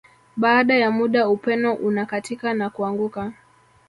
Baada 0.35 0.75
ya 0.77 0.91
muda 0.91 1.29
upeno 1.29 1.73
unakatika 1.73 2.53
na 2.53 2.69
kuanguka 2.69 3.33